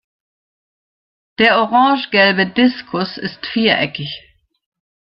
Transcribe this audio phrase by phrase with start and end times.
[1.37, 4.09] Der orange-gelbe Diskus ist viereckig.